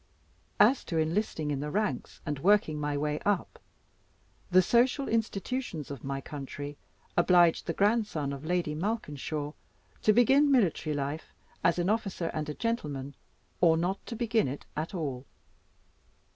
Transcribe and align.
As 0.59 0.83
to 0.85 0.97
enlisting 0.97 1.51
in 1.51 1.59
the 1.59 1.69
ranks, 1.69 2.21
and 2.25 2.39
working 2.39 2.79
my 2.79 2.97
way 2.97 3.19
up, 3.19 3.59
the 4.49 4.63
social 4.63 5.07
institutions 5.07 5.91
of 5.91 6.03
my 6.03 6.19
country 6.21 6.75
obliged 7.15 7.67
the 7.67 7.73
grandson 7.73 8.33
of 8.33 8.43
Lady 8.43 8.73
Malkinshaw 8.73 9.53
to 10.01 10.11
begin 10.11 10.51
military 10.51 10.95
life 10.95 11.35
as 11.63 11.77
an 11.77 11.87
officer 11.91 12.31
and 12.33 12.57
gentleman, 12.57 13.13
or 13.59 13.77
not 13.77 14.03
to 14.07 14.15
begin 14.15 14.47
it 14.47 14.65
at 14.75 14.95
all. 14.95 15.27